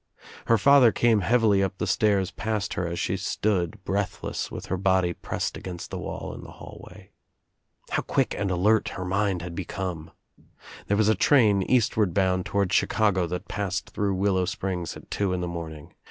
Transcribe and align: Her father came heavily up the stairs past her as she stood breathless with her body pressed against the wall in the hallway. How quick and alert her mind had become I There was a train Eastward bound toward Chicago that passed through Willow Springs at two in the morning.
Her 0.47 0.57
father 0.57 0.91
came 0.91 1.19
heavily 1.21 1.61
up 1.61 1.77
the 1.77 1.85
stairs 1.85 2.31
past 2.31 2.73
her 2.73 2.87
as 2.87 2.97
she 2.97 3.17
stood 3.17 3.77
breathless 3.83 4.49
with 4.49 4.65
her 4.65 4.75
body 4.77 5.13
pressed 5.13 5.55
against 5.55 5.91
the 5.91 5.99
wall 5.99 6.33
in 6.33 6.41
the 6.41 6.53
hallway. 6.53 7.11
How 7.91 8.01
quick 8.01 8.33
and 8.35 8.49
alert 8.49 8.89
her 8.97 9.05
mind 9.05 9.43
had 9.43 9.53
become 9.53 10.09
I 10.39 10.43
There 10.87 10.97
was 10.97 11.07
a 11.09 11.13
train 11.13 11.61
Eastward 11.61 12.15
bound 12.15 12.47
toward 12.47 12.73
Chicago 12.73 13.27
that 13.27 13.47
passed 13.47 13.91
through 13.91 14.15
Willow 14.15 14.45
Springs 14.45 14.97
at 14.97 15.11
two 15.11 15.33
in 15.33 15.41
the 15.41 15.47
morning. 15.47 15.93